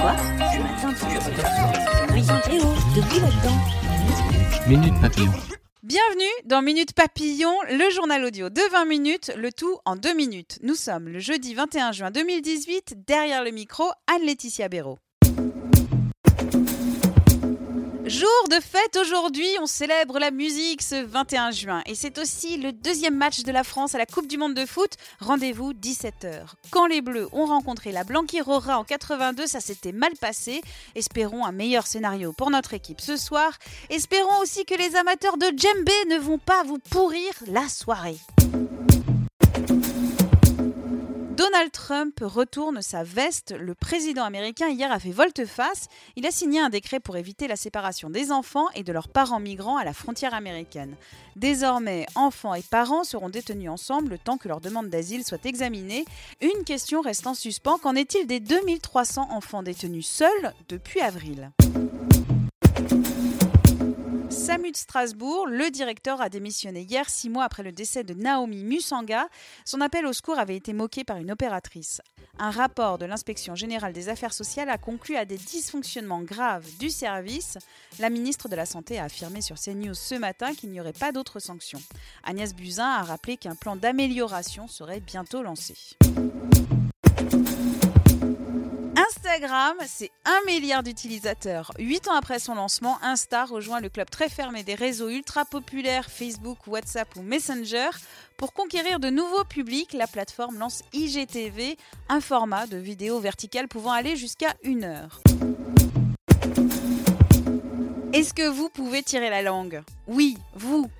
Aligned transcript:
Quoi 0.00 0.12
là-dedans. 3.20 3.58
Minute 4.66 4.94
Papillon. 5.00 5.32
Bienvenue 5.82 6.24
dans 6.46 6.62
Minute 6.62 6.94
Papillon, 6.94 7.52
le 7.70 7.90
journal 7.90 8.24
audio 8.24 8.48
de 8.48 8.62
20 8.72 8.84
minutes, 8.86 9.32
le 9.36 9.52
tout 9.52 9.78
en 9.84 9.96
2 9.96 10.14
minutes. 10.14 10.58
Nous 10.62 10.74
sommes 10.74 11.08
le 11.08 11.18
jeudi 11.18 11.52
21 11.52 11.92
juin 11.92 12.10
2018, 12.10 13.04
derrière 13.06 13.44
le 13.44 13.50
micro, 13.50 13.84
Anne-Laetitia 14.06 14.68
Béraud. 14.68 14.98
Jour 18.40 18.48
de 18.48 18.64
fête 18.64 18.96
aujourd'hui, 18.96 19.48
on 19.60 19.66
célèbre 19.66 20.18
la 20.18 20.30
musique 20.30 20.80
ce 20.80 20.94
21 21.04 21.50
juin 21.50 21.82
et 21.84 21.94
c'est 21.94 22.16
aussi 22.18 22.56
le 22.56 22.72
deuxième 22.72 23.16
match 23.16 23.42
de 23.42 23.52
la 23.52 23.64
France 23.64 23.94
à 23.94 23.98
la 23.98 24.06
Coupe 24.06 24.26
du 24.28 24.38
Monde 24.38 24.54
de 24.54 24.64
foot. 24.64 24.92
Rendez-vous 25.18 25.74
17h. 25.74 26.46
Quand 26.70 26.86
les 26.86 27.02
Bleus 27.02 27.28
ont 27.32 27.44
rencontré 27.44 27.92
la 27.92 28.04
Blanquerora 28.04 28.78
en 28.78 28.84
82, 28.84 29.46
ça 29.46 29.60
s'était 29.60 29.92
mal 29.92 30.12
passé. 30.18 30.62
Espérons 30.94 31.44
un 31.44 31.52
meilleur 31.52 31.86
scénario 31.86 32.32
pour 32.32 32.50
notre 32.50 32.72
équipe 32.72 33.02
ce 33.02 33.16
soir. 33.16 33.52
Espérons 33.90 34.38
aussi 34.40 34.64
que 34.64 34.74
les 34.74 34.96
amateurs 34.96 35.36
de 35.36 35.46
djembé 35.54 35.92
ne 36.08 36.18
vont 36.18 36.38
pas 36.38 36.62
vous 36.62 36.78
pourrir 36.78 37.32
la 37.46 37.68
soirée. 37.68 38.16
Trump 41.68 42.18
retourne 42.22 42.80
sa 42.80 43.02
veste. 43.02 43.54
Le 43.58 43.74
président 43.74 44.24
américain 44.24 44.68
hier 44.68 44.90
a 44.90 44.98
fait 44.98 45.10
volte-face. 45.10 45.88
Il 46.16 46.26
a 46.26 46.30
signé 46.30 46.60
un 46.60 46.70
décret 46.70 47.00
pour 47.00 47.18
éviter 47.18 47.48
la 47.48 47.56
séparation 47.56 48.08
des 48.08 48.32
enfants 48.32 48.68
et 48.74 48.82
de 48.82 48.92
leurs 48.92 49.08
parents 49.08 49.40
migrants 49.40 49.76
à 49.76 49.84
la 49.84 49.92
frontière 49.92 50.32
américaine. 50.32 50.94
Désormais, 51.36 52.06
enfants 52.14 52.54
et 52.54 52.62
parents 52.62 53.04
seront 53.04 53.28
détenus 53.28 53.68
ensemble 53.68 54.12
le 54.12 54.18
temps 54.18 54.38
que 54.38 54.48
leur 54.48 54.60
demande 54.60 54.88
d'asile 54.88 55.24
soit 55.24 55.44
examinée. 55.44 56.06
Une 56.40 56.64
question 56.64 57.02
reste 57.02 57.26
en 57.26 57.34
suspens. 57.34 57.78
Qu'en 57.78 57.94
est-il 57.94 58.26
des 58.26 58.40
2300 58.40 59.28
enfants 59.30 59.62
détenus 59.62 60.06
seuls 60.06 60.54
depuis 60.68 61.00
avril? 61.00 61.50
SAMU 64.50 64.72
de 64.72 64.76
Strasbourg, 64.76 65.46
le 65.46 65.70
directeur 65.70 66.20
a 66.20 66.28
démissionné 66.28 66.80
hier, 66.80 67.08
six 67.08 67.30
mois 67.30 67.44
après 67.44 67.62
le 67.62 67.70
décès 67.70 68.02
de 68.02 68.14
Naomi 68.14 68.64
Musanga. 68.64 69.28
Son 69.64 69.80
appel 69.80 70.04
au 70.06 70.12
secours 70.12 70.40
avait 70.40 70.56
été 70.56 70.72
moqué 70.72 71.04
par 71.04 71.18
une 71.18 71.30
opératrice. 71.30 72.02
Un 72.36 72.50
rapport 72.50 72.98
de 72.98 73.06
l'inspection 73.06 73.54
générale 73.54 73.92
des 73.92 74.08
affaires 74.08 74.32
sociales 74.32 74.68
a 74.68 74.76
conclu 74.76 75.14
à 75.14 75.24
des 75.24 75.36
dysfonctionnements 75.36 76.22
graves 76.22 76.66
du 76.80 76.90
service. 76.90 77.58
La 78.00 78.10
ministre 78.10 78.48
de 78.48 78.56
la 78.56 78.66
Santé 78.66 78.98
a 78.98 79.04
affirmé 79.04 79.40
sur 79.40 79.54
CNews 79.54 79.94
ce 79.94 80.16
matin 80.16 80.52
qu'il 80.52 80.70
n'y 80.70 80.80
aurait 80.80 80.94
pas 80.94 81.12
d'autres 81.12 81.38
sanctions. 81.38 81.80
Agnès 82.24 82.52
Buzyn 82.52 82.90
a 82.90 83.04
rappelé 83.04 83.36
qu'un 83.36 83.54
plan 83.54 83.76
d'amélioration 83.76 84.66
serait 84.66 84.98
bientôt 84.98 85.44
lancé. 85.44 85.76
Instagram, 89.30 89.76
c'est 89.86 90.10
un 90.24 90.40
milliard 90.46 90.82
d'utilisateurs. 90.82 91.70
Huit 91.78 92.08
ans 92.08 92.16
après 92.16 92.40
son 92.40 92.54
lancement, 92.54 92.98
Insta 93.00 93.44
rejoint 93.44 93.80
le 93.80 93.88
club 93.88 94.10
très 94.10 94.28
fermé 94.28 94.64
des 94.64 94.74
réseaux 94.74 95.08
ultra 95.08 95.44
populaires 95.44 96.10
Facebook, 96.10 96.58
WhatsApp 96.66 97.14
ou 97.14 97.22
Messenger. 97.22 97.90
Pour 98.36 98.52
conquérir 98.52 98.98
de 98.98 99.08
nouveaux 99.08 99.44
publics, 99.44 99.92
la 99.92 100.08
plateforme 100.08 100.58
lance 100.58 100.82
IGTV, 100.92 101.78
un 102.08 102.20
format 102.20 102.66
de 102.66 102.76
vidéo 102.76 103.20
verticale 103.20 103.68
pouvant 103.68 103.92
aller 103.92 104.16
jusqu'à 104.16 104.54
une 104.64 104.82
heure. 104.82 105.20
Est-ce 108.12 108.34
que 108.34 108.48
vous 108.48 108.68
pouvez 108.68 109.04
tirer 109.04 109.30
la 109.30 109.42
langue? 109.42 109.82
Oui, 110.08 110.38
vous, 110.54 110.90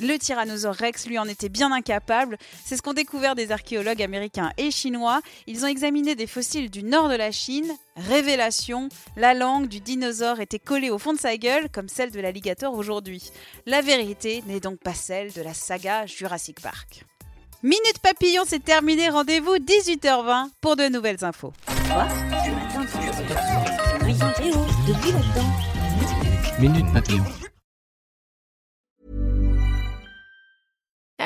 le 0.00 0.16
tyrannosaure 0.18 0.74
rex, 0.74 1.06
lui, 1.06 1.18
en 1.18 1.26
était 1.26 1.48
bien 1.48 1.72
incapable. 1.72 2.38
C'est 2.64 2.76
ce 2.76 2.82
qu'ont 2.82 2.92
découvert 2.92 3.34
des 3.34 3.52
archéologues 3.52 4.02
américains 4.02 4.50
et 4.56 4.70
chinois. 4.70 5.20
Ils 5.46 5.64
ont 5.64 5.68
examiné 5.68 6.14
des 6.14 6.26
fossiles 6.26 6.70
du 6.70 6.82
nord 6.82 7.08
de 7.08 7.16
la 7.16 7.32
Chine. 7.32 7.70
Révélation, 7.96 8.88
la 9.16 9.34
langue 9.34 9.68
du 9.68 9.80
dinosaure 9.80 10.40
était 10.40 10.58
collée 10.58 10.90
au 10.90 10.98
fond 10.98 11.12
de 11.12 11.18
sa 11.18 11.36
gueule, 11.36 11.68
comme 11.70 11.88
celle 11.88 12.10
de 12.10 12.20
l'alligator 12.20 12.74
aujourd'hui. 12.74 13.30
La 13.66 13.82
vérité 13.82 14.42
n'est 14.46 14.60
donc 14.60 14.78
pas 14.80 14.94
celle 14.94 15.32
de 15.32 15.42
la 15.42 15.54
saga 15.54 16.06
Jurassic 16.06 16.60
Park. 16.60 17.04
Minute 17.62 17.98
Papillon, 18.02 18.44
c'est 18.46 18.64
terminé. 18.64 19.10
Rendez-vous 19.10 19.56
18h20 19.56 20.48
pour 20.62 20.76
de 20.76 20.88
nouvelles 20.88 21.22
infos. 21.24 21.52
Quoi? 21.90 22.08
Ce 26.58 27.39